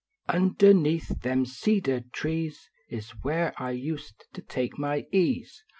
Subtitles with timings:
[0.27, 5.61] Underneath them cedar trees S where I used to take my ease.